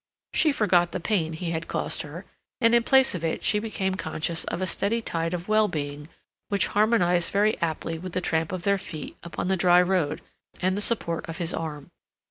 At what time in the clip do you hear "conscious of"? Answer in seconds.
3.93-4.59